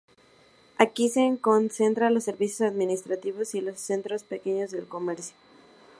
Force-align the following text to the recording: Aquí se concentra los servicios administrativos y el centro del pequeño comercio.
Aquí 0.79 1.09
se 1.09 1.37
concentra 1.39 2.09
los 2.09 2.23
servicios 2.23 2.61
administrativos 2.67 3.53
y 3.53 3.59
el 3.59 3.77
centro 3.77 4.17
del 4.17 4.25
pequeño 4.25 4.65
comercio. 4.89 5.35